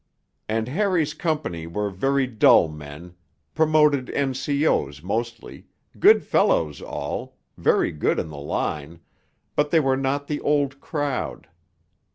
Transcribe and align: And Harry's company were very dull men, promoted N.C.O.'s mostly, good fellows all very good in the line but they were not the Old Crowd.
And 0.49 0.67
Harry's 0.67 1.13
company 1.13 1.67
were 1.67 1.91
very 1.91 2.25
dull 2.25 2.67
men, 2.67 3.13
promoted 3.53 4.09
N.C.O.'s 4.09 5.03
mostly, 5.03 5.67
good 5.99 6.23
fellows 6.23 6.81
all 6.81 7.37
very 7.55 7.91
good 7.91 8.17
in 8.17 8.29
the 8.29 8.39
line 8.39 9.01
but 9.55 9.69
they 9.69 9.79
were 9.79 9.97
not 9.97 10.25
the 10.25 10.41
Old 10.41 10.79
Crowd. 10.79 11.49